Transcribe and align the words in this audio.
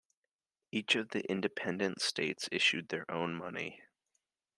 Each 0.71 0.95
of 0.95 1.09
the 1.09 1.21
independent 1.29 2.01
states 2.01 2.49
issued 2.51 2.89
their 2.89 3.05
own 3.11 3.35
money. 3.35 3.83